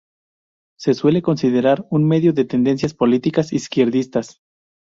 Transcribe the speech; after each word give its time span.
Se 0.79 0.95
suele 0.95 1.21
considerar 1.21 1.85
un 1.91 2.07
medio 2.07 2.33
de 2.33 2.45
tendencias 2.45 2.95
políticas 2.95 3.53
izquierdistas. 3.53 4.41